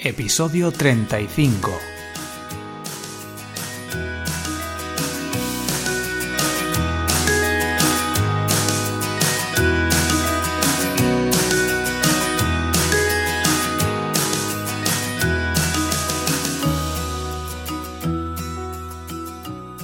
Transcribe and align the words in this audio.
Episodio 0.00 0.70
35 0.70 1.72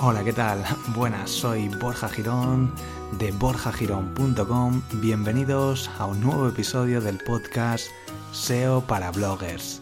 Hola, 0.00 0.22
¿qué 0.22 0.32
tal? 0.32 0.64
Buenas, 0.94 1.28
soy 1.28 1.68
Borja 1.68 2.08
Girón 2.08 2.72
de 3.18 3.32
borjagirón.com. 3.32 4.82
Bienvenidos 5.00 5.90
a 5.98 6.06
un 6.06 6.20
nuevo 6.20 6.48
episodio 6.48 7.00
del 7.00 7.18
podcast 7.18 7.88
SEO 8.30 8.80
para 8.80 9.10
bloggers. 9.10 9.80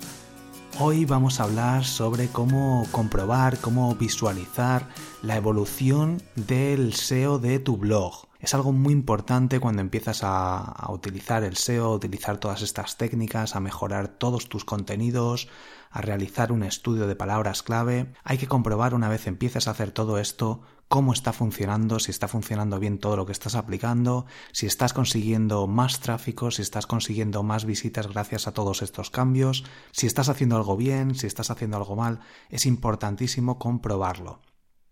Hoy 0.78 1.04
vamos 1.04 1.38
a 1.38 1.44
hablar 1.44 1.84
sobre 1.84 2.28
cómo 2.28 2.86
comprobar, 2.90 3.58
cómo 3.58 3.94
visualizar 3.94 4.88
la 5.22 5.36
evolución 5.36 6.22
del 6.34 6.94
SEO 6.94 7.38
de 7.38 7.58
tu 7.58 7.76
blog. 7.76 8.31
Es 8.42 8.54
algo 8.54 8.72
muy 8.72 8.92
importante 8.92 9.60
cuando 9.60 9.82
empiezas 9.82 10.22
a, 10.24 10.90
utilizar 10.90 11.44
el 11.44 11.56
SEO, 11.56 11.84
a 11.84 11.94
utilizar 11.94 12.38
todas 12.38 12.62
estas 12.62 12.96
técnicas, 12.96 13.54
a 13.54 13.60
mejorar 13.60 14.08
todos 14.08 14.48
tus 14.48 14.64
contenidos, 14.64 15.48
a 15.92 16.00
realizar 16.00 16.50
un 16.50 16.64
estudio 16.64 17.06
de 17.06 17.14
palabras 17.14 17.62
clave. 17.62 18.12
Hay 18.24 18.38
que 18.38 18.48
comprobar 18.48 18.94
una 18.94 19.08
vez 19.08 19.28
empieces 19.28 19.68
a 19.68 19.70
hacer 19.70 19.92
todo 19.92 20.18
esto 20.18 20.60
cómo 20.88 21.12
está 21.12 21.32
funcionando, 21.32 22.00
si 22.00 22.10
está 22.10 22.26
funcionando 22.26 22.80
bien 22.80 22.98
todo 22.98 23.16
lo 23.16 23.26
que 23.26 23.32
estás 23.32 23.54
aplicando, 23.54 24.26
si 24.50 24.66
estás 24.66 24.92
consiguiendo 24.92 25.68
más 25.68 26.00
tráfico, 26.00 26.50
si 26.50 26.62
estás 26.62 26.88
consiguiendo 26.88 27.44
más 27.44 27.64
visitas 27.64 28.08
gracias 28.08 28.48
a 28.48 28.52
todos 28.52 28.82
estos 28.82 29.10
cambios, 29.10 29.64
si 29.92 30.08
estás 30.08 30.28
haciendo 30.28 30.56
algo 30.56 30.76
bien, 30.76 31.14
si 31.14 31.28
estás 31.28 31.52
haciendo 31.52 31.76
algo 31.76 31.94
mal, 31.94 32.18
es 32.50 32.66
importantísimo 32.66 33.60
comprobarlo. 33.60 34.40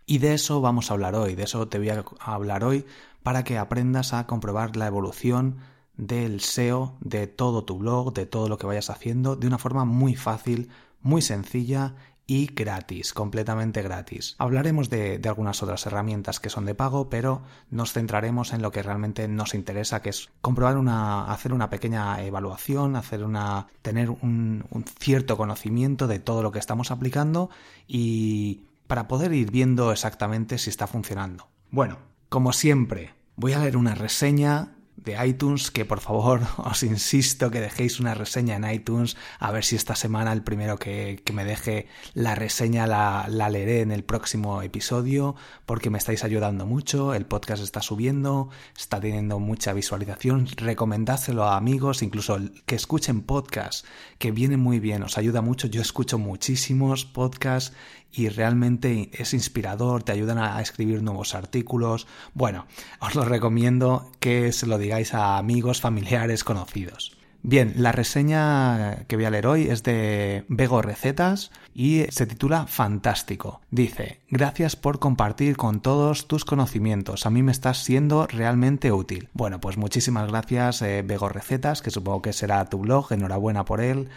Y 0.07 0.19
de 0.19 0.35
eso 0.35 0.61
vamos 0.61 0.91
a 0.91 0.95
hablar 0.95 1.15
hoy, 1.15 1.37
de 1.37 1.45
eso 1.45 1.69
te 1.69 1.79
voy 1.79 1.91
a 1.91 2.05
hablar 2.19 2.65
hoy 2.65 2.85
para 3.23 3.45
que 3.45 3.59
aprendas 3.59 4.13
a 4.13 4.27
comprobar 4.27 4.77
la 4.77 4.87
evolución 4.87 5.59
del 5.97 6.41
SEO 6.41 6.97
de 7.01 7.27
todo 7.27 7.65
tu 7.65 7.79
blog, 7.79 8.15
de 8.15 8.27
todo 8.27 8.49
lo 8.49 8.59
que 8.59 8.67
vayas 8.67 8.91
haciendo, 8.91 9.37
de 9.37 9.47
una 9.47 9.59
forma 9.59 9.85
muy 9.85 10.15
fácil, 10.15 10.71
muy 11.03 11.23
sencilla 11.23 11.95
y 12.27 12.47
gratis, 12.47 13.13
completamente 13.13 13.83
gratis. 13.83 14.37
Hablaremos 14.39 14.89
de, 14.89 15.21
algunas 15.27 15.65
otras 15.65 15.85
herramientas 15.87 16.39
que 16.39 16.49
son 16.49 16.65
de 16.65 16.77
pago, 16.77 17.11
pero 17.11 17.43
nos 17.71 17.93
centraremos 17.93 18.53
en 18.53 18.63
lo 18.63 18.71
que 18.71 18.85
realmente 18.85 19.27
nos 19.27 19.53
interesa, 19.53 20.01
que 20.01 20.11
es 20.11 20.31
comprobar 20.41 20.79
una, 20.79 21.25
hacer 21.25 21.53
una 21.53 21.71
pequeña 21.71 22.23
evaluación, 22.23 22.95
hacer 22.95 23.25
una, 23.25 23.67
tener 23.83 24.11
un, 24.11 24.65
un 24.71 24.85
cierto 24.85 25.37
conocimiento 25.37 26.07
de 26.07 26.21
todo 26.21 26.45
lo 26.45 26.53
que 26.53 26.61
estamos 26.61 26.93
aplicando 26.93 27.51
y 27.89 28.63
para 28.87 29.09
poder 29.09 29.33
ir 29.33 29.51
viendo 29.51 29.91
exactamente 29.91 30.57
si 30.59 30.71
está 30.71 30.87
funcionando. 30.87 31.49
Bueno, 31.73 31.99
como 32.31 32.53
siempre, 32.53 33.13
voy 33.35 33.53
a 33.53 33.59
leer 33.59 33.77
una 33.77 33.97
reseña 33.97 34.77
de 34.97 35.17
iTunes, 35.27 35.71
que 35.71 35.85
por 35.85 36.01
favor 36.01 36.43
os 36.59 36.83
insisto 36.85 37.51
que 37.51 37.61
dejéis 37.61 37.99
una 37.99 38.15
reseña 38.15 38.55
en 38.55 38.71
iTunes, 38.71 39.17
a 39.41 39.51
ver 39.51 39.65
si 39.65 39.75
esta 39.75 39.97
semana 39.97 40.33
el 40.33 40.43
primero 40.43 40.79
que, 40.79 41.23
me 41.33 41.45
deje 41.45 41.89
la 42.15 42.37
reseña 42.37 42.87
la, 42.87 43.27
la, 43.29 43.49
leeré 43.49 43.81
en 43.81 43.91
el 43.91 44.05
próximo 44.05 44.63
episodio, 44.63 45.35
porque 45.67 45.91
me 45.91 45.99
estáis 45.99 46.23
ayudando 46.23 46.67
mucho, 46.67 47.15
el 47.15 47.27
podcast 47.27 47.63
está 47.63 47.83
subiendo, 47.83 48.51
está 48.77 49.01
teniendo 49.01 49.41
mucha 49.41 49.73
visualización, 49.73 50.47
recomendádselo 50.57 51.45
a 51.45 51.57
amigos, 51.57 52.03
incluso 52.03 52.39
que 52.67 52.77
escuchen 52.77 53.23
podcasts, 53.23 53.85
que 54.19 54.31
vienen 54.31 54.61
muy 54.61 54.79
bien, 54.79 55.03
os 55.03 55.19
ayuda 55.19 55.41
mucho, 55.41 55.67
yo 55.67 55.83
escucho 55.83 56.19
muchísimos 56.19 57.05
podcasts 57.07 57.75
y 58.13 58.29
realmente 58.29 59.11
es 59.13 59.35
inspirador, 59.35 60.03
te 60.03 60.13
ayudan 60.13 60.39
a 60.39 60.61
escribir 60.61 61.03
nuevos 61.03 61.35
artículos. 61.35 62.07
Bueno, 62.35 62.67
os 63.01 63.15
lo 63.15 63.25
recomiendo 63.25 64.11
que 64.21 64.53
se 64.53 64.67
lo 64.67 64.79
digáis 64.79 65.15
a 65.15 65.39
amigos, 65.39 65.81
familiares, 65.81 66.45
conocidos. 66.45 67.17
Bien, 67.43 67.73
la 67.77 67.91
reseña 67.91 69.07
que 69.07 69.17
voy 69.17 69.25
a 69.25 69.31
leer 69.31 69.47
hoy 69.47 69.63
es 69.69 69.83
de 69.83 70.45
Bego 70.49 70.83
Recetas 70.83 71.51
y 71.75 72.05
se 72.11 72.27
titula 72.27 72.67
Fantástico. 72.67 73.63
Dice, 73.71 74.21
gracias 74.29 74.77
por 74.77 74.99
compartir 74.99 75.57
con 75.57 75.81
todos 75.81 76.29
tus 76.29 76.45
conocimientos, 76.45 77.25
a 77.25 77.31
mí 77.31 77.43
me 77.43 77.53
estás 77.53 77.79
siendo 77.79 78.27
realmente 78.27 78.93
útil. 78.93 79.31
Bueno, 79.33 79.59
pues 79.59 79.79
muchísimas 79.79 80.29
gracias 80.29 80.83
eh, 80.83 81.03
Bego 81.03 81.31
Recetas, 81.31 81.81
que 81.81 81.91
supongo 81.91 82.21
que 82.21 82.35
será 82.35 82.67
tu 82.67 82.79
blog, 82.79 83.11
enhorabuena 83.11 83.65
por 83.65 83.81
él. 83.81 84.11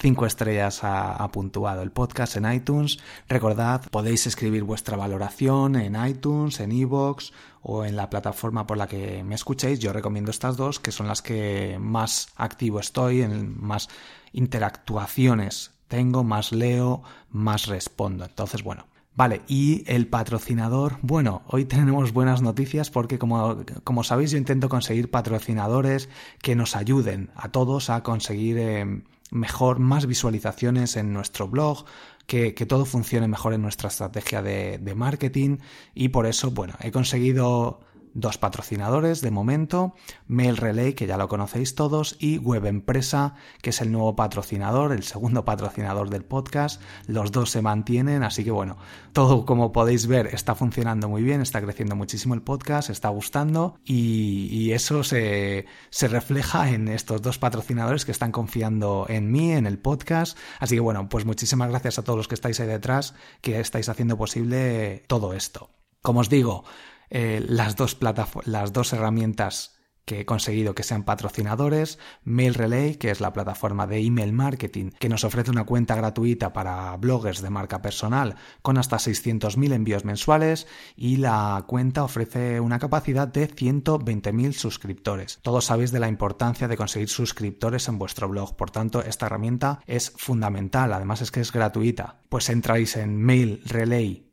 Cinco 0.00 0.26
estrellas 0.26 0.84
ha, 0.84 1.28
puntuado 1.32 1.82
el 1.82 1.90
podcast 1.90 2.36
en 2.36 2.50
iTunes. 2.52 3.00
Recordad, 3.28 3.82
podéis 3.90 4.28
escribir 4.28 4.62
vuestra 4.62 4.96
valoración 4.96 5.74
en 5.74 5.96
iTunes, 6.06 6.60
en 6.60 6.70
iVoox 6.70 7.32
o 7.62 7.84
en 7.84 7.96
la 7.96 8.08
plataforma 8.08 8.64
por 8.64 8.76
la 8.76 8.86
que 8.86 9.24
me 9.24 9.34
escuchéis. 9.34 9.80
Yo 9.80 9.92
recomiendo 9.92 10.30
estas 10.30 10.56
dos, 10.56 10.78
que 10.78 10.92
son 10.92 11.08
las 11.08 11.20
que 11.20 11.78
más 11.80 12.28
activo 12.36 12.78
estoy, 12.78 13.22
en 13.22 13.60
más 13.60 13.88
interactuaciones 14.32 15.72
tengo, 15.88 16.22
más 16.22 16.52
leo, 16.52 17.02
más 17.30 17.66
respondo. 17.66 18.24
Entonces, 18.24 18.62
bueno, 18.62 18.86
Vale, 19.16 19.42
y 19.48 19.82
el 19.88 20.06
patrocinador, 20.06 20.98
bueno, 21.02 21.42
hoy 21.48 21.64
tenemos 21.64 22.12
buenas 22.12 22.40
noticias 22.40 22.88
porque 22.88 23.18
como, 23.18 23.64
como 23.82 24.04
sabéis 24.04 24.30
yo 24.30 24.38
intento 24.38 24.68
conseguir 24.68 25.10
patrocinadores 25.10 26.08
que 26.40 26.54
nos 26.54 26.76
ayuden 26.76 27.28
a 27.34 27.48
todos 27.48 27.90
a 27.90 28.04
conseguir 28.04 28.58
eh, 28.58 29.02
mejor, 29.30 29.78
más 29.78 30.06
visualizaciones 30.06 30.96
en 30.96 31.12
nuestro 31.12 31.48
blog, 31.48 31.84
que, 32.26 32.52
todo 32.52 32.84
funcione 32.84 33.28
mejor 33.28 33.54
en 33.54 33.62
nuestra 33.62 33.88
estrategia 33.88 34.42
de, 34.42 34.78
de 34.78 34.94
marketing. 34.94 35.58
Y 35.94 36.08
por 36.08 36.26
eso, 36.26 36.50
bueno, 36.50 36.74
he 36.80 36.90
conseguido 36.90 37.80
dos 38.18 38.38
patrocinadores 38.38 39.20
de 39.20 39.30
momento, 39.30 39.94
Mail 40.26 40.56
Relay, 40.56 40.94
que 40.94 41.06
ya 41.06 41.16
lo 41.16 41.28
conocéis 41.28 41.74
todos, 41.74 42.16
y 42.18 42.38
Web 42.38 42.66
Empresa, 42.66 43.34
que 43.62 43.70
es 43.70 43.80
el 43.80 43.92
nuevo 43.92 44.16
patrocinador, 44.16 44.92
el 44.92 45.04
segundo 45.04 45.44
patrocinador 45.44 46.10
del 46.10 46.24
podcast. 46.24 46.80
Los 47.06 47.32
dos 47.32 47.50
se 47.50 47.62
mantienen, 47.62 48.22
así 48.22 48.44
que 48.44 48.50
bueno, 48.50 48.76
todo 49.12 49.44
como 49.44 49.72
podéis 49.72 50.06
ver 50.06 50.28
está 50.28 50.54
funcionando 50.54 51.08
muy 51.08 51.22
bien, 51.22 51.40
está 51.40 51.60
creciendo 51.60 51.96
muchísimo 51.96 52.34
el 52.34 52.42
podcast, 52.42 52.90
está 52.90 53.08
gustando 53.08 53.78
y, 53.84 54.68
eso 54.68 55.02
se, 55.02 55.64
se 55.88 56.08
refleja 56.08 56.68
en 56.70 56.88
estos 56.88 57.22
dos 57.22 57.38
patrocinadores 57.38 58.04
que 58.04 58.12
están 58.12 58.32
confiando 58.32 59.06
en 59.08 59.32
mí, 59.32 59.52
en 59.52 59.66
el 59.66 59.78
podcast. 59.78 60.36
Así 60.60 60.74
que 60.74 60.80
bueno, 60.80 61.08
pues 61.08 61.24
muchísimas 61.24 61.70
gracias 61.70 61.98
a 61.98 62.04
todos 62.04 62.18
los 62.18 62.28
que 62.28 62.34
estáis 62.34 62.60
ahí 62.60 62.66
detrás, 62.66 63.14
que 63.40 63.60
estáis 63.60 63.88
haciendo 63.88 64.18
posible 64.18 65.04
todo 65.06 65.32
esto. 65.32 65.70
Como 66.02 66.20
os 66.20 66.28
digo, 66.28 66.64
eh, 67.10 67.44
las, 67.46 67.76
dos 67.76 67.98
las 68.44 68.72
dos 68.72 68.92
herramientas 68.92 69.78
que 70.08 70.20
he 70.20 70.24
conseguido 70.24 70.74
que 70.74 70.82
sean 70.82 71.04
patrocinadores, 71.04 71.98
Mail 72.24 72.54
Relay, 72.54 72.96
que 72.96 73.10
es 73.10 73.20
la 73.20 73.34
plataforma 73.34 73.86
de 73.86 74.00
email 74.00 74.32
marketing 74.32 74.90
que 74.98 75.10
nos 75.10 75.22
ofrece 75.22 75.50
una 75.50 75.64
cuenta 75.64 75.94
gratuita 75.94 76.54
para 76.54 76.96
bloggers 76.96 77.42
de 77.42 77.50
marca 77.50 77.82
personal 77.82 78.36
con 78.62 78.78
hasta 78.78 78.96
600.000 78.96 79.74
envíos 79.74 80.06
mensuales 80.06 80.66
y 80.96 81.18
la 81.18 81.62
cuenta 81.66 82.04
ofrece 82.04 82.58
una 82.58 82.78
capacidad 82.78 83.28
de 83.28 83.50
120.000 83.54 84.52
suscriptores. 84.52 85.40
Todos 85.42 85.66
sabéis 85.66 85.92
de 85.92 86.00
la 86.00 86.08
importancia 86.08 86.68
de 86.68 86.78
conseguir 86.78 87.10
suscriptores 87.10 87.86
en 87.88 87.98
vuestro 87.98 88.28
blog, 88.30 88.56
por 88.56 88.70
tanto 88.70 89.02
esta 89.02 89.26
herramienta 89.26 89.80
es 89.86 90.10
fundamental, 90.16 90.94
además 90.94 91.20
es 91.20 91.30
que 91.30 91.40
es 91.40 91.52
gratuita. 91.52 92.22
Pues 92.30 92.48
entráis 92.48 92.96
en 92.96 93.22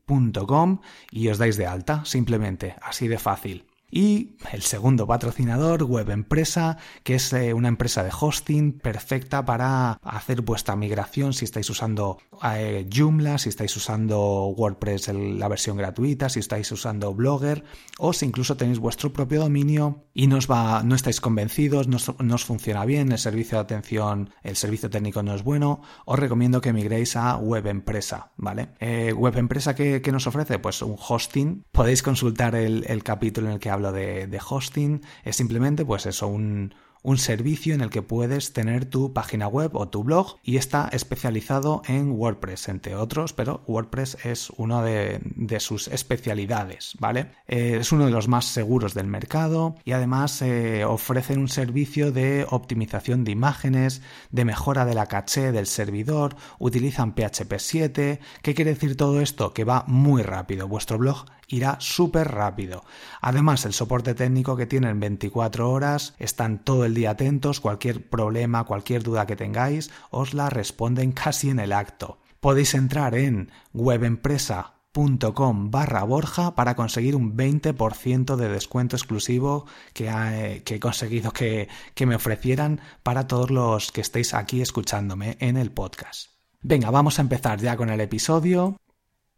mailrelay.com 0.07 0.79
y 1.11 1.29
os 1.29 1.37
dais 1.37 1.57
de 1.57 1.65
alta, 1.65 2.05
simplemente, 2.05 2.75
así 2.81 3.07
de 3.07 3.17
fácil. 3.17 3.74
Y 3.97 4.35
el 4.51 4.61
segundo 4.61 5.07
patrocinador, 5.07 5.83
Web 5.83 6.09
Empresa, 6.09 6.77
que 7.03 7.15
es 7.15 7.31
eh, 7.31 7.53
una 7.53 7.69
empresa 7.69 8.03
de 8.03 8.11
hosting 8.11 8.73
perfecta 8.73 9.45
para 9.45 9.93
hacer 10.03 10.41
vuestra 10.41 10.75
migración 10.75 11.31
si 11.31 11.45
estáis 11.45 11.69
usando 11.69 12.17
eh, 12.43 12.89
Joomla, 12.93 13.37
si 13.37 13.47
estáis 13.47 13.73
usando 13.77 14.47
WordPress 14.47 15.13
la 15.13 15.47
versión 15.47 15.77
gratuita, 15.77 16.27
si 16.27 16.41
estáis 16.41 16.69
usando 16.73 17.13
Blogger 17.13 17.63
o 17.97 18.11
si 18.11 18.25
incluso 18.25 18.57
tenéis 18.57 18.79
vuestro 18.79 19.13
propio 19.13 19.39
dominio 19.39 20.03
y 20.13 20.27
no, 20.27 20.39
estáis 20.39 21.21
convencidos, 21.21 21.87
no, 21.87 21.97
os 22.35 22.45
funciona 22.45 22.85
bien, 22.85 23.11
el 23.11 23.17
servicio 23.17 23.57
de 23.57 23.63
atención, 23.63 24.29
el 24.43 24.55
servicio 24.57 24.89
técnico 24.89 25.23
no 25.23 25.35
es 25.35 25.43
bueno, 25.43 25.81
os 26.05 26.19
recomiendo 26.19 26.61
que 26.61 26.73
migréis 26.73 27.15
a 27.15 27.37
Web 27.37 27.67
Empresa, 27.67 28.31
¿vale? 28.37 28.69
Eh, 28.79 29.13
Web 29.13 29.37
Empresa, 29.37 29.75
¿qué, 29.75 30.01
nos 30.11 30.27
ofrece? 30.27 30.59
Pues 30.59 30.81
un 30.81 30.95
hosting. 30.97 31.63
Podéis 31.71 32.01
consultar 32.01 32.55
el, 32.55 33.03
capítulo 33.03 33.47
en 33.47 33.53
el 33.53 33.59
que 33.59 33.69
hablo 33.69 33.84
de, 33.91 34.27
de 34.27 34.41
hosting. 34.47 35.01
Es 35.23 35.35
simplemente, 35.35 35.85
pues 35.85 36.05
eso, 36.05 36.27
un, 36.27 36.73
un 37.05 37.19
servicio 37.19 37.75
en 37.75 37.81
el 37.81 37.91
que 37.91 38.01
puedes 38.01 38.51
tener 38.51 38.85
tu 38.85 39.13
página 39.13 39.47
web 39.47 39.75
o 39.75 39.87
tu 39.87 40.03
blog 40.03 40.37
y 40.43 40.57
está 40.57 40.89
especializado 40.91 41.83
en 41.87 42.11
WordPress, 42.11 42.67
entre 42.67 42.95
otros, 42.95 43.31
pero 43.31 43.61
WordPress 43.67 44.17
es 44.25 44.49
una 44.57 44.81
de, 44.81 45.19
sus 45.59 45.87
especialidades, 45.87 46.93
¿vale? 46.99 47.27
Eh, 47.47 47.77
es 47.79 47.91
uno 47.91 48.05
de 48.05 48.11
los 48.11 48.27
más 48.27 48.45
seguros 48.45 48.95
del 48.95 49.05
mercado 49.05 49.75
y 49.85 49.91
además 49.91 50.41
eh, 50.41 50.83
ofrecen 50.83 51.37
un 51.39 51.47
servicio 51.47 52.11
de 52.11 52.47
optimización 52.49 53.23
de 53.23 53.31
imágenes, 53.31 54.01
de 54.31 54.43
mejora 54.43 54.83
de 54.83 54.95
la 54.95 55.05
caché 55.05 55.51
del 55.51 55.67
servidor, 55.67 56.35
utilizan 56.57 57.13
PHP 57.13 57.53
7. 57.59 58.19
¿Qué 58.41 58.55
quiere 58.55 58.73
decir 58.73 58.97
todo 58.97 59.21
esto? 59.21 59.53
Que 59.53 59.63
va 59.63 59.83
muy 59.85 60.23
rápido. 60.23 60.67
Vuestro 60.67 60.97
blog 60.97 61.25
irá 61.47 61.77
súper 61.79 62.31
rápido. 62.31 62.83
Además, 63.21 63.65
el 63.65 63.73
soporte 63.73 64.13
técnico 64.15 64.55
que 64.55 64.65
tienen 64.65 64.99
24 64.99 65.71
horas, 65.71 66.15
están 66.19 66.63
todo 66.63 66.85
el 66.85 66.93
día 66.93 67.11
atentos, 67.11 67.59
cualquier 67.59 68.09
problema, 68.09 68.63
cualquier 68.63 69.03
duda 69.03 69.25
que 69.25 69.35
tengáis, 69.35 69.91
os 70.09 70.33
la 70.33 70.49
responden 70.49 71.11
casi 71.11 71.49
en 71.49 71.59
el 71.59 71.73
acto. 71.73 72.19
Podéis 72.39 72.73
entrar 72.75 73.15
en 73.15 73.51
webempresa.com 73.73 75.71
barra 75.71 76.03
Borja 76.03 76.55
para 76.55 76.75
conseguir 76.75 77.15
un 77.15 77.35
20% 77.35 78.35
de 78.35 78.49
descuento 78.49 78.95
exclusivo 78.95 79.65
que, 79.93 80.61
he 80.65 80.79
conseguido 80.79 81.31
que, 81.31 81.67
que 81.93 82.05
me 82.05 82.15
ofrecieran 82.15 82.81
para 83.03 83.27
todos 83.27 83.51
los 83.51 83.91
que 83.91 84.01
estéis 84.01 84.33
aquí 84.33 84.61
escuchándome 84.61 85.37
en 85.39 85.57
el 85.57 85.71
podcast. 85.71 86.29
Venga, 86.61 86.91
vamos 86.91 87.19
a 87.19 87.21
empezar 87.21 87.59
ya 87.59 87.77
con 87.77 87.89
el 87.89 88.01
episodio 88.01 88.77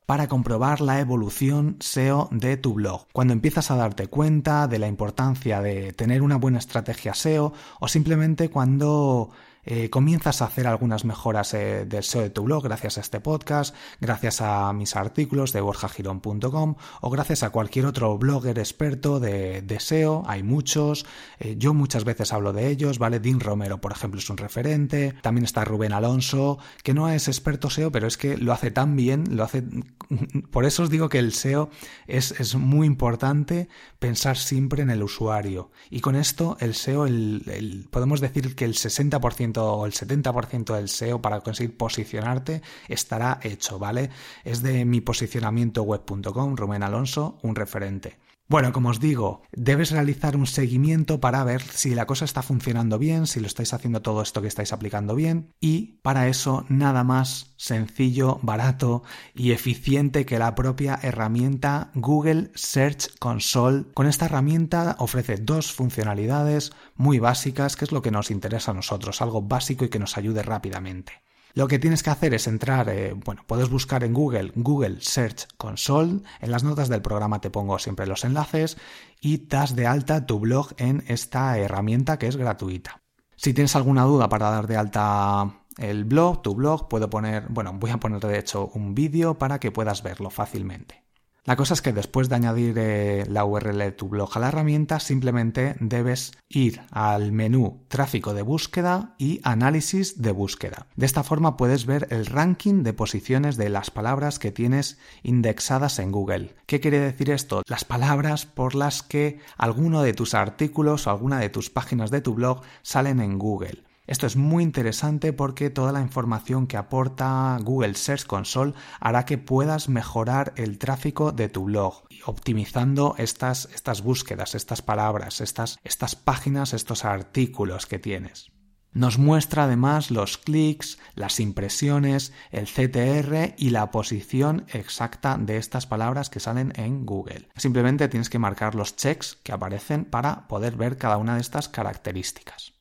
para 0.07 0.29
comprobar 0.29 0.79
la 0.79 1.01
evolución 1.01 1.75
SEO 1.81 2.29
de 2.31 2.55
tu 2.55 2.73
blog. 2.73 3.07
Cuando 3.11 3.33
empiezas 3.33 3.69
a 3.71 3.75
darte 3.75 4.07
cuenta 4.07 4.69
de 4.69 4.79
la 4.79 4.87
importancia 4.87 5.61
de 5.61 5.91
tener 5.91 6.21
una 6.21 6.37
buena 6.37 6.59
estrategia 6.59 7.13
SEO 7.13 7.51
o 7.81 7.87
simplemente 7.89 8.49
cuando 8.49 9.31
eh, 9.69 9.89
comienzas 9.89 10.41
a 10.41 10.45
hacer 10.45 10.65
algunas 10.65 11.03
mejoras 11.03 11.53
eh, 11.53 11.85
del 11.85 12.03
SEO 12.03 12.21
de 12.21 12.29
tu 12.29 12.43
blog 12.43 12.63
gracias 12.63 12.97
a 12.97 13.01
este 13.01 13.19
podcast, 13.19 13.75
gracias 13.99 14.39
a 14.39 14.71
mis 14.71 14.95
artículos 14.95 15.51
de 15.51 15.59
borjagirón.com 15.59 16.75
o 17.01 17.09
gracias 17.09 17.43
a 17.43 17.49
cualquier 17.49 17.85
otro 17.85 18.17
blogger 18.17 18.59
experto 18.59 19.19
de, 19.19 19.77
SEO. 19.79 20.23
Hay 20.25 20.41
muchos, 20.41 21.05
eh, 21.39 21.55
yo 21.57 21.73
muchas 21.73 22.05
veces 22.05 22.31
hablo 22.31 22.53
de 22.53 22.69
ellos, 22.69 22.97
¿vale? 22.97 23.19
Dean 23.19 23.41
Romero, 23.41 23.81
por 23.81 23.91
ejemplo, 23.91 24.21
es 24.21 24.29
un 24.29 24.37
referente. 24.37 25.13
También 25.21 25.43
está 25.43 25.65
Rubén 25.65 25.91
Alonso, 25.91 26.59
que 26.81 26.93
no 26.93 27.09
es 27.09 27.27
experto 27.27 27.69
SEO, 27.69 27.91
pero 27.91 28.07
es 28.07 28.17
que 28.17 28.37
lo 28.37 28.53
hace 28.53 28.71
tan 28.71 28.95
bien, 28.95 29.35
lo 29.35 29.43
hace... 29.43 29.63
Por 30.51 30.63
eso 30.63 30.83
os 30.83 30.89
digo 30.89 31.09
que 31.09 31.19
el 31.19 31.33
SEO 31.33 31.69
es, 32.07 32.31
es 32.39 32.55
muy 32.55 32.87
importante 32.87 33.67
pensar 33.99 34.37
siempre 34.37 34.81
en 34.81 34.89
el 34.89 35.03
usuario. 35.03 35.71
Y 35.89 35.99
con 35.99 36.15
esto 36.15 36.55
el 36.61 36.73
SEO, 36.73 37.05
el, 37.05 37.87
podemos 37.91 38.21
decir 38.21 38.55
que 38.55 38.63
el 38.63 38.75
60% 38.75 39.56
el 39.85 39.91
70% 39.91 40.75
del 40.75 40.89
SEO 40.89 41.21
para 41.21 41.41
conseguir 41.41 41.75
posicionarte 41.77 42.61
estará 42.87 43.39
hecho, 43.41 43.79
¿vale? 43.79 44.09
Es 44.43 44.61
de 44.61 44.85
mi 44.85 45.01
posicionamiento 45.01 45.83
web.com, 45.83 46.55
Alonso, 46.83 47.37
un 47.41 47.55
referente. 47.55 48.17
Bueno, 48.49 48.71
como 48.71 48.87
os 48.87 49.01
digo, 49.01 49.41
debes 49.51 49.91
realizar 49.91 50.37
un 50.37 50.47
seguimiento 50.47 51.19
para 51.19 51.43
ver 51.43 51.61
si 51.61 51.93
la 51.93 52.07
cosa 52.07 52.23
está 52.23 52.41
funcionando 52.41 52.97
bien, 52.97 53.27
si 53.27 53.41
lo 53.41 53.47
estáis 53.47 53.73
haciendo 53.73 54.01
todo 54.01 54.21
esto 54.21 54.41
que 54.41 54.47
estáis 54.47 54.71
aplicando 54.71 55.15
bien 55.15 55.53
y 55.59 55.99
para 56.01 56.29
eso 56.29 56.65
nada 56.69 57.03
más 57.03 57.53
sencillo, 57.57 58.39
barato 58.43 59.03
y 59.33 59.51
eficiente 59.51 60.25
que 60.25 60.39
la 60.39 60.55
propia 60.55 60.97
herramienta 61.01 61.91
Google 61.93 62.51
Search 62.55 63.19
Console. 63.19 63.83
Con 63.93 64.07
esta 64.07 64.27
herramienta 64.27 64.95
ofrece 64.99 65.35
dos 65.35 65.73
funcionalidades 65.73 66.71
muy 66.95 67.19
básicas, 67.19 67.75
que 67.75 67.83
es 67.83 67.91
lo 67.91 68.01
que 68.01 68.11
nos 68.11 68.31
interesa 68.31 68.71
a 68.71 68.75
nosotros, 68.75 69.21
algo 69.21 69.41
básico 69.41 69.83
y 69.83 69.89
que 69.89 69.99
nos 69.99 70.17
ayude 70.17 70.41
rápidamente. 70.41 71.26
Lo 71.57 71.67
que 71.67 71.79
tienes 71.79 72.03
que 72.03 72.11
hacer 72.11 72.35
es 72.35 72.45
entrar, 72.45 72.87
eh, 72.87 73.15
bueno, 73.15 73.41
puedes 73.47 73.67
buscar 73.67 74.03
en 74.03 74.13
Google 74.13 74.51
Google 74.53 74.97
Search 75.01 75.47
Console, 75.57 76.19
en 76.39 76.51
las 76.51 76.63
notas 76.63 76.87
del 76.87 77.01
programa 77.01 77.41
te 77.41 77.49
pongo 77.49 77.79
siempre 77.79 78.05
los 78.05 78.23
enlaces 78.25 78.77
y 79.21 79.47
das 79.47 79.75
de 79.75 79.87
alta 79.87 80.27
tu 80.27 80.39
blog 80.39 80.75
en 80.77 81.03
esta 81.07 81.57
herramienta 81.57 82.19
que 82.19 82.27
es 82.27 82.37
gratuita. 82.37 83.01
Si 83.35 83.55
tienes 83.55 83.75
alguna 83.75 84.03
duda 84.03 84.29
para 84.29 84.51
dar 84.51 84.67
de 84.67 84.77
alta 84.77 85.63
el 85.79 86.05
blog, 86.05 86.43
tu 86.43 86.53
blog, 86.53 86.87
puedo 86.89 87.09
poner, 87.09 87.47
bueno, 87.49 87.73
voy 87.73 87.89
a 87.89 87.97
poner 87.97 88.19
de 88.19 88.37
hecho 88.37 88.69
un 88.75 88.93
vídeo 88.93 89.39
para 89.39 89.59
que 89.59 89.71
puedas 89.71 90.03
verlo 90.03 90.29
fácilmente. 90.29 91.06
La 91.47 91.55
cosa 91.55 91.75
es 91.75 91.81
que 91.81 91.93
después 91.93 92.27
de 92.27 92.35
añadir 92.35 92.75
eh, 92.77 93.25
la 93.29 93.45
URL 93.45 93.77
de 93.77 93.93
tu 93.93 94.09
blog 94.09 94.35
a 94.35 94.39
la 94.41 94.49
herramienta, 94.49 94.99
simplemente 94.99 95.77
debes 95.79 96.33
ir 96.49 96.81
al 96.91 97.31
menú 97.31 97.85
tráfico 97.87 98.33
de 98.33 98.41
búsqueda 98.41 99.15
y 99.17 99.39
análisis 99.43 100.21
de 100.21 100.33
búsqueda. 100.33 100.87
De 100.97 101.05
esta 101.05 101.23
forma 101.23 101.55
puedes 101.55 101.85
ver 101.85 102.07
el 102.09 102.25
ranking 102.25 102.83
de 102.83 102.91
posiciones 102.91 103.55
de 103.55 103.69
las 103.69 103.91
palabras 103.91 104.39
que 104.39 104.51
tienes 104.51 104.99
indexadas 105.23 105.99
en 105.99 106.11
Google. 106.11 106.53
¿Qué 106.65 106.81
quiere 106.81 106.99
decir 106.99 107.29
esto? 107.29 107.61
Las 107.65 107.85
palabras 107.85 108.45
por 108.45 108.75
las 108.75 109.01
que 109.01 109.39
alguno 109.55 110.01
de 110.01 110.11
tus 110.11 110.33
artículos 110.33 111.07
o 111.07 111.11
alguna 111.11 111.39
de 111.39 111.47
tus 111.47 111.69
páginas 111.69 112.11
de 112.11 112.19
tu 112.19 112.33
blog 112.33 112.59
salen 112.81 113.21
en 113.21 113.39
Google. 113.39 113.86
Esto 114.07 114.25
es 114.25 114.37
muy 114.37 114.63
interesante 114.63 115.33
porque 115.33 115.69
toda 115.69 115.91
la 115.91 115.99
información 115.99 116.65
que 116.65 116.77
aporta 116.77 117.57
Google 117.61 117.95
Search 117.95 118.25
Console 118.25 118.73
hará 119.01 119.25
que 119.25 119.37
puedas 119.37 119.89
mejorar 119.89 120.53
el 120.55 120.77
tráfico 120.77 121.33
de 121.33 121.49
tu 121.49 121.65
blog, 121.65 122.03
optimizando 122.25 123.15
estas, 123.17 123.67
estas 123.75 124.01
búsquedas, 124.01 124.55
estas 124.55 124.81
palabras, 124.81 125.41
estas, 125.41 125.77
estas 125.83 126.15
páginas, 126.15 126.73
estos 126.73 127.03
artículos 127.03 127.85
que 127.85 127.99
tienes. 127.99 128.49
Nos 128.93 129.17
muestra 129.17 129.65
además 129.65 130.09
los 130.09 130.37
clics, 130.37 130.97
las 131.13 131.41
impresiones, 131.41 132.31
el 132.49 132.65
CTR 132.65 133.55
y 133.57 133.71
la 133.71 133.91
posición 133.91 134.65
exacta 134.69 135.37
de 135.37 135.57
estas 135.57 135.85
palabras 135.85 136.29
que 136.29 136.39
salen 136.39 136.71
en 136.77 137.05
Google. 137.05 137.49
Simplemente 137.57 138.07
tienes 138.07 138.29
que 138.29 138.39
marcar 138.39 138.73
los 138.73 138.95
checks 138.95 139.37
que 139.43 139.51
aparecen 139.51 140.05
para 140.05 140.47
poder 140.47 140.77
ver 140.77 140.97
cada 140.97 141.17
una 141.17 141.35
de 141.35 141.41
estas 141.41 141.67
características. 141.67 142.76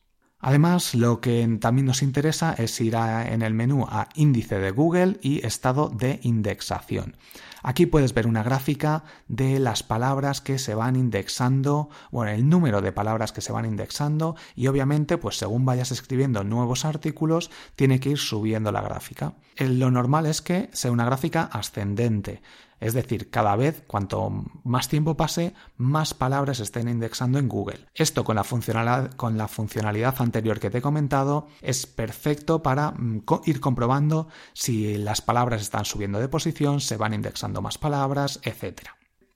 Además, 0.46 0.94
lo 0.94 1.20
que 1.20 1.58
también 1.60 1.86
nos 1.86 2.02
interesa 2.02 2.54
es 2.56 2.80
ir 2.80 2.94
en 2.94 3.42
el 3.42 3.52
menú 3.52 3.84
a 3.88 4.08
índice 4.14 4.60
de 4.60 4.70
Google 4.70 5.18
y 5.20 5.44
estado 5.44 5.88
de 5.88 6.20
indexación. 6.22 7.16
Aquí 7.64 7.86
puedes 7.86 8.14
ver 8.14 8.28
una 8.28 8.44
gráfica 8.44 9.02
de 9.26 9.58
las 9.58 9.82
palabras 9.82 10.40
que 10.40 10.60
se 10.60 10.76
van 10.76 10.94
indexando, 10.94 11.90
bueno, 12.12 12.30
el 12.30 12.48
número 12.48 12.80
de 12.80 12.92
palabras 12.92 13.32
que 13.32 13.40
se 13.40 13.50
van 13.50 13.64
indexando 13.64 14.36
y 14.54 14.68
obviamente, 14.68 15.18
pues 15.18 15.36
según 15.36 15.64
vayas 15.64 15.90
escribiendo 15.90 16.44
nuevos 16.44 16.84
artículos, 16.84 17.50
tiene 17.74 17.98
que 17.98 18.10
ir 18.10 18.18
subiendo 18.18 18.70
la 18.70 18.82
gráfica. 18.82 19.32
Lo 19.56 19.90
normal 19.90 20.26
es 20.26 20.42
que 20.42 20.70
sea 20.72 20.92
una 20.92 21.06
gráfica 21.06 21.42
ascendente. 21.42 22.40
Es 22.80 22.94
decir, 22.94 23.30
cada 23.30 23.56
vez, 23.56 23.82
cuanto 23.86 24.44
más 24.64 24.88
tiempo 24.88 25.16
pase, 25.16 25.54
más 25.76 26.14
palabras 26.14 26.60
estén 26.60 26.88
indexando 26.88 27.38
en 27.38 27.48
Google. 27.48 27.88
Esto 27.94 28.24
con 28.24 28.36
la, 28.36 28.44
funcionalidad, 28.44 29.12
con 29.12 29.38
la 29.38 29.48
funcionalidad 29.48 30.14
anterior 30.18 30.60
que 30.60 30.70
te 30.70 30.78
he 30.78 30.82
comentado 30.82 31.46
es 31.62 31.86
perfecto 31.86 32.62
para 32.62 32.92
mm, 32.92 33.24
ir 33.46 33.60
comprobando 33.60 34.28
si 34.52 34.98
las 34.98 35.22
palabras 35.22 35.62
están 35.62 35.84
subiendo 35.84 36.18
de 36.18 36.28
posición, 36.28 36.80
se 36.80 36.96
van 36.96 37.14
indexando 37.14 37.62
más 37.62 37.78
palabras, 37.78 38.40
etc. 38.42 38.90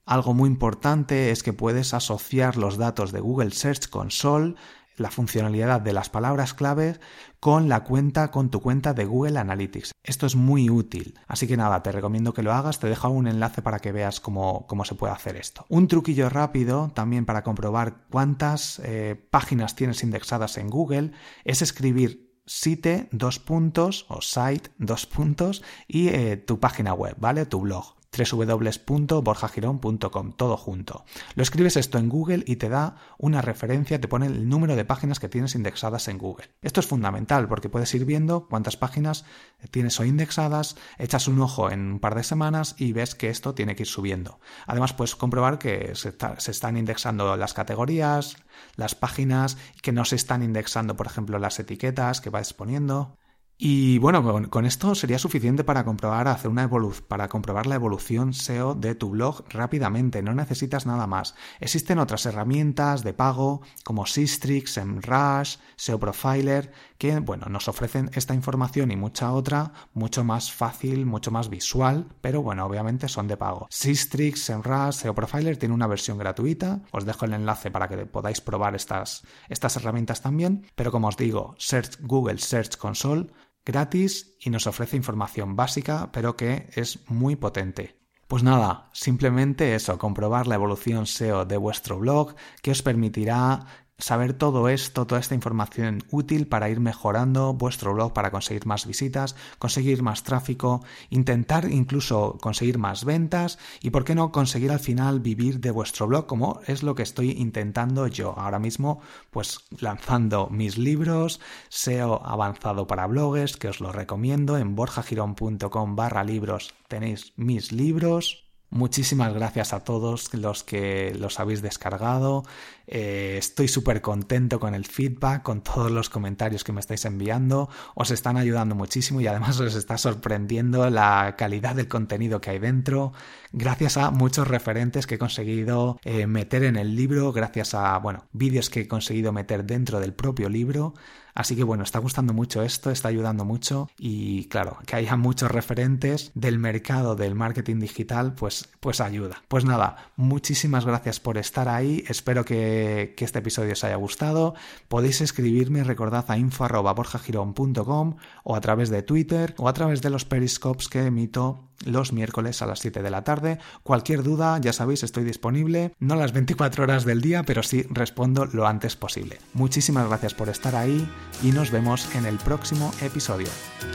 Algo 0.05 0.33
muy 0.33 0.47
importante 0.47 1.31
es 1.31 1.41
que 1.41 1.53
puedes 1.53 1.93
asociar 1.93 2.57
los 2.57 2.77
datos 2.77 3.11
de 3.11 3.19
Google 3.19 3.51
Search 3.51 3.89
Console 3.89 4.55
la 5.01 5.11
funcionalidad 5.11 5.81
de 5.81 5.93
las 5.93 6.09
palabras 6.09 6.53
claves 6.53 6.99
con 7.39 7.69
la 7.69 7.83
cuenta, 7.83 8.31
con 8.31 8.49
tu 8.49 8.61
cuenta 8.61 8.93
de 8.93 9.05
Google 9.05 9.39
Analytics. 9.39 9.91
Esto 10.03 10.25
es 10.25 10.35
muy 10.35 10.69
útil. 10.69 11.19
Así 11.27 11.47
que 11.47 11.57
nada, 11.57 11.83
te 11.83 11.91
recomiendo 11.91 12.33
que 12.33 12.43
lo 12.43 12.53
hagas. 12.53 12.79
Te 12.79 12.87
dejo 12.87 13.09
un 13.09 13.27
enlace 13.27 13.61
para 13.61 13.79
que 13.79 13.91
veas 13.91 14.19
cómo, 14.19 14.65
se 14.85 14.95
puede 14.95 15.13
hacer 15.13 15.35
esto. 15.35 15.65
Un 15.69 15.87
truquillo 15.87 16.29
rápido 16.29 16.91
también 16.93 17.25
para 17.25 17.43
comprobar 17.43 18.05
cuántas 18.09 18.79
eh, 18.83 19.15
páginas 19.29 19.75
tienes 19.75 20.03
indexadas 20.03 20.57
en 20.57 20.69
Google 20.69 21.11
es 21.43 21.61
escribir 21.61 22.31
site 22.45 23.07
dos 23.11 23.39
puntos 23.39 24.05
o 24.09 24.21
site 24.21 24.71
dos 24.77 25.05
puntos 25.05 25.63
y 25.87 26.09
eh, 26.09 26.37
tu 26.37 26.59
página 26.59 26.93
web, 26.93 27.15
¿vale? 27.19 27.45
Tu 27.45 27.59
blog. 27.59 28.00
www.borjagirón.com, 28.11 30.33
todo 30.33 30.57
junto. 30.57 31.05
Lo 31.35 31.43
escribes 31.43 31.77
esto 31.77 31.97
en 31.97 32.09
Google 32.09 32.43
y 32.45 32.57
te 32.57 32.67
da 32.67 32.97
una 33.17 33.41
referencia, 33.41 34.01
te 34.01 34.09
pone 34.09 34.25
el 34.25 34.49
número 34.49 34.75
de 34.75 34.83
páginas 34.83 35.19
que 35.19 35.29
tienes 35.29 35.55
indexadas 35.55 36.09
en 36.09 36.17
Google. 36.17 36.49
Esto 36.61 36.81
es 36.81 36.87
fundamental 36.87 37.47
porque 37.47 37.69
puedes 37.69 37.93
ir 37.95 38.03
viendo 38.05 38.47
cuántas 38.47 38.75
páginas 38.75 39.23
tienes 39.71 39.97
hoy 39.99 40.09
indexadas, 40.09 40.75
echas 40.97 41.29
un 41.29 41.39
ojo 41.39 41.71
en 41.71 41.93
un 41.93 41.99
par 41.99 42.15
de 42.15 42.23
semanas 42.23 42.75
y 42.77 42.91
ves 42.91 43.15
que 43.15 43.29
esto 43.29 43.55
tiene 43.55 43.75
que 43.75 43.83
ir 43.83 43.87
subiendo. 43.87 44.41
Además, 44.67 44.93
puedes 44.93 45.15
comprobar 45.15 45.57
que 45.57 45.95
se, 45.95 46.13
se 46.37 46.51
están 46.51 46.75
indexando 46.75 47.37
las 47.37 47.53
categorías, 47.53 48.35
las 48.75 48.95
páginas, 48.95 49.57
que 49.81 49.93
no 49.93 50.03
se 50.03 50.17
están 50.17 50.43
indexando, 50.43 50.97
por 50.97 51.07
ejemplo, 51.07 51.39
las 51.39 51.59
etiquetas 51.59 52.19
que 52.19 52.29
vas 52.29 52.53
poniendo. 52.53 53.20
Y 53.63 53.99
bueno, 53.99 54.49
con, 54.49 54.65
esto 54.65 54.95
sería 54.95 55.19
suficiente 55.19 55.63
para 55.63 55.85
comprobar, 55.85 56.27
hacer 56.27 56.49
una 56.49 56.67
para 57.07 57.27
comprobar 57.27 57.67
la 57.67 57.75
evolución 57.75 58.33
SEO 58.33 58.73
de 58.73 58.95
tu 58.95 59.11
blog 59.11 59.43
rápidamente. 59.49 60.23
No 60.23 60.33
necesitas 60.33 60.87
nada 60.87 61.05
más. 61.05 61.35
Existen 61.59 61.99
otras 61.99 62.25
herramientas 62.25 63.03
de 63.03 63.13
pago 63.13 63.61
como 63.83 64.07
Sistrix, 64.07 64.71
SEMrush, 64.71 65.57
SEO 65.75 65.99
Profiler, 65.99 66.71
que 66.97 67.19
bueno, 67.19 67.49
nos 67.49 67.67
ofrecen 67.67 68.09
esta 68.15 68.33
información 68.33 68.89
y 68.89 68.95
mucha 68.95 69.31
otra 69.31 69.73
mucho 69.93 70.23
más 70.23 70.51
fácil, 70.51 71.05
mucho 71.05 71.29
más 71.29 71.51
visual, 71.51 72.07
pero 72.19 72.41
bueno, 72.41 72.65
obviamente 72.65 73.07
son 73.09 73.27
de 73.27 73.37
pago. 73.37 73.67
Sistrix, 73.69 74.43
SEMrush, 74.43 74.95
SEO 74.95 75.13
Profiler 75.13 75.57
tiene 75.57 75.75
una 75.75 75.85
versión 75.85 76.17
gratuita. 76.17 76.81
Os 76.89 77.05
dejo 77.05 77.25
el 77.25 77.33
enlace 77.33 77.69
para 77.69 77.87
que 77.87 78.07
podáis 78.07 78.41
probar 78.41 78.73
estas, 78.73 79.21
estas 79.49 79.75
herramientas 79.75 80.21
también. 80.21 80.65
Pero 80.73 80.91
como 80.91 81.09
os 81.09 81.17
digo, 81.17 81.53
Search 81.59 81.99
Google 82.01 82.39
Search 82.39 82.75
Console 82.77 83.27
gratis 83.65 84.35
y 84.39 84.49
nos 84.49 84.67
ofrece 84.67 84.97
información 84.97 85.55
básica, 85.55 86.11
pero 86.11 86.35
que 86.35 86.69
es 86.75 86.99
muy 87.09 87.35
potente. 87.35 88.01
Pues 88.31 88.43
nada, 88.43 88.89
simplemente 88.93 89.75
eso, 89.75 89.97
comprobar 89.97 90.47
la 90.47 90.55
evolución 90.55 91.05
SEO 91.05 91.43
de 91.43 91.57
vuestro 91.57 91.99
blog, 91.99 92.33
que 92.61 92.71
os 92.71 92.81
permitirá 92.81 93.65
saber 94.01 94.33
todo 94.33 94.67
esto, 94.67 95.05
toda 95.05 95.21
esta 95.21 95.35
información 95.35 96.03
útil 96.09 96.47
para 96.47 96.69
ir 96.69 96.79
mejorando 96.79 97.53
vuestro 97.53 97.93
blog, 97.93 98.13
para 98.13 98.31
conseguir 98.31 98.65
más 98.65 98.85
visitas, 98.85 99.35
conseguir 99.59 100.01
más 100.01 100.23
tráfico, 100.23 100.83
intentar 101.09 101.71
incluso 101.71 102.37
conseguir 102.41 102.79
más 102.79 103.05
ventas 103.05 103.59
y, 103.79 103.91
por 103.91 104.03
qué 104.03 104.15
no, 104.15 104.31
conseguir 104.31 104.71
al 104.71 104.79
final 104.79 105.19
vivir 105.19 105.59
de 105.59 105.71
vuestro 105.71 106.07
blog, 106.07 106.25
como 106.25 106.61
es 106.65 106.83
lo 106.83 106.95
que 106.95 107.03
estoy 107.03 107.31
intentando 107.31 108.07
yo 108.07 108.37
ahora 108.37 108.59
mismo, 108.59 109.01
pues 109.29 109.59
lanzando 109.79 110.49
mis 110.49 110.77
libros, 110.77 111.39
SEO 111.69 112.25
avanzado 112.25 112.87
para 112.87 113.07
bloggers, 113.07 113.55
que 113.55 113.69
os 113.69 113.81
lo 113.81 113.91
recomiendo, 113.91 114.57
en 114.57 114.75
borjagirón.com 114.75 115.95
barra 115.95 116.23
libros 116.23 116.73
tenéis 116.87 117.33
mis 117.37 117.71
libros 117.71 118.50
Muchísimas 118.73 119.33
gracias 119.33 119.73
a 119.73 119.83
todos 119.83 120.33
los 120.33 120.63
que 120.63 121.13
los 121.19 121.41
habéis 121.41 121.61
descargado. 121.61 122.45
Eh, 122.87 123.35
estoy 123.37 123.67
súper 123.67 123.99
contento 123.99 124.61
con 124.61 124.73
el 124.73 124.85
feedback, 124.85 125.43
con 125.43 125.61
todos 125.61 125.91
los 125.91 126.09
comentarios 126.09 126.63
que 126.63 126.71
me 126.71 126.79
estáis 126.79 127.03
enviando. 127.03 127.69
Os 127.95 128.11
están 128.11 128.37
ayudando 128.37 128.73
muchísimo 128.73 129.19
y 129.19 129.27
además 129.27 129.59
os 129.59 129.75
está 129.75 129.97
sorprendiendo 129.97 130.89
la 130.89 131.35
calidad 131.37 131.75
del 131.75 131.89
contenido 131.89 132.39
que 132.39 132.51
hay 132.51 132.59
dentro. 132.59 133.11
Gracias 133.51 133.97
a 133.97 134.09
muchos 134.09 134.47
referentes 134.47 135.05
que 135.05 135.15
he 135.15 135.19
conseguido 135.19 135.99
eh, 136.05 136.25
meter 136.25 136.63
en 136.63 136.77
el 136.77 136.95
libro, 136.95 137.33
gracias 137.33 137.73
a, 137.73 137.97
bueno, 137.97 138.23
vídeos 138.31 138.69
que 138.69 138.81
he 138.81 138.87
conseguido 138.87 139.33
meter 139.33 139.65
dentro 139.65 139.99
del 139.99 140.13
propio 140.13 140.47
libro. 140.47 140.93
Así 141.33 141.55
que 141.55 141.63
bueno, 141.63 141.83
está 141.83 141.99
gustando 141.99 142.33
mucho 142.33 142.61
esto, 142.63 142.91
está 142.91 143.07
ayudando 143.07 143.45
mucho 143.45 143.89
y 143.97 144.45
claro, 144.45 144.77
que 144.85 144.95
haya 144.95 145.15
muchos 145.15 145.51
referentes 145.51 146.31
del 146.35 146.59
mercado 146.59 147.15
del 147.15 147.35
marketing 147.35 147.79
digital, 147.79 148.33
pues, 148.33 148.69
pues 148.79 149.01
ayuda. 149.01 149.41
Pues 149.47 149.65
nada, 149.65 150.11
muchísimas 150.15 150.85
gracias 150.85 151.19
por 151.19 151.37
estar 151.37 151.69
ahí, 151.69 152.03
espero 152.07 152.45
que, 152.45 153.13
que 153.17 153.25
este 153.25 153.39
episodio 153.39 153.73
os 153.73 153.83
haya 153.83 153.95
gustado. 153.95 154.55
Podéis 154.87 155.21
escribirme, 155.21 155.83
recordad 155.83 156.25
a 156.27 156.37
info.borjagirón.com 156.37 158.15
o 158.43 158.55
a 158.55 158.61
través 158.61 158.89
de 158.89 159.03
Twitter 159.03 159.55
o 159.57 159.67
a 159.67 159.73
través 159.73 160.01
de 160.01 160.09
los 160.09 160.25
periscopes 160.25 160.89
que 160.89 161.05
emito 161.05 161.70
los 161.85 162.13
miércoles 162.13 162.61
a 162.61 162.65
las 162.65 162.79
7 162.79 163.01
de 163.01 163.09
la 163.09 163.23
tarde. 163.23 163.59
Cualquier 163.83 164.23
duda, 164.23 164.57
ya 164.59 164.73
sabéis, 164.73 165.03
estoy 165.03 165.23
disponible, 165.23 165.93
no 165.99 166.15
las 166.15 166.33
24 166.33 166.83
horas 166.83 167.05
del 167.05 167.21
día, 167.21 167.43
pero 167.43 167.63
sí 167.63 167.85
respondo 167.89 168.45
lo 168.45 168.67
antes 168.67 168.95
posible. 168.95 169.39
Muchísimas 169.53 170.07
gracias 170.07 170.33
por 170.33 170.49
estar 170.49 170.75
ahí 170.75 171.07
y 171.43 171.51
nos 171.51 171.71
vemos 171.71 172.13
en 172.15 172.25
el 172.25 172.37
próximo 172.37 172.91
episodio. 173.01 173.47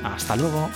Hasta 0.05 0.37
luego. 0.37 0.69